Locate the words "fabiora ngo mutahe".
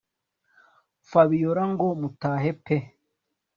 1.09-2.51